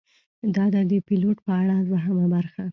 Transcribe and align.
دا 0.55 0.65
ده 0.73 0.81
د 0.91 0.93
پیلوټ 1.07 1.37
په 1.45 1.51
اړه 1.61 1.75
دوهمه 1.89 2.25
برخه: 2.35 2.63